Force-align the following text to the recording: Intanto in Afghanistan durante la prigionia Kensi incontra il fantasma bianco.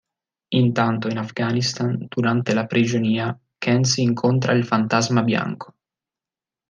Intanto 0.55 1.09
in 1.09 1.19
Afghanistan 1.19 2.07
durante 2.09 2.55
la 2.55 2.65
prigionia 2.65 3.39
Kensi 3.59 4.01
incontra 4.01 4.51
il 4.53 4.65
fantasma 4.65 5.21
bianco. 5.21 5.75